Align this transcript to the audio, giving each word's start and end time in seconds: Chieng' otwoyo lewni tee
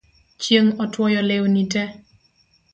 Chieng' 0.41 0.75
otwoyo 0.83 1.21
lewni 1.29 1.63
tee 1.71 1.89